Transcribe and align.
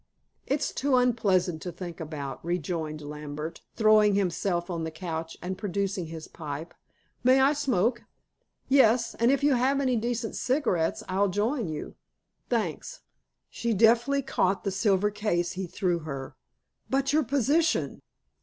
"It's 0.47 0.71
too 0.71 0.95
unpleasant 0.95 1.61
to 1.61 1.71
think 1.71 1.99
about," 1.99 2.43
rejoined 2.43 3.01
Lambert, 3.03 3.61
throwing 3.75 4.15
himself 4.15 4.67
on 4.67 4.83
the 4.83 4.89
couch 4.89 5.37
and 5.43 5.59
producing 5.59 6.07
his 6.07 6.27
pipe. 6.27 6.73
"May 7.23 7.39
I 7.39 7.53
smoke?" 7.53 8.01
"Yes, 8.67 9.13
and 9.13 9.29
if 9.31 9.43
you 9.43 9.53
have 9.53 9.79
any 9.79 9.95
decent 9.95 10.35
cigarettes 10.35 11.03
I'll 11.07 11.27
join 11.29 11.69
you. 11.69 11.93
Thanks!" 12.49 13.01
She 13.47 13.75
deftly 13.75 14.23
caught 14.23 14.63
the 14.63 14.71
silver 14.71 15.11
case 15.11 15.51
he 15.51 15.67
threw 15.67 15.99
her. 15.99 16.35
"But 16.89 17.13
your 17.13 17.23
position?" 17.23 18.01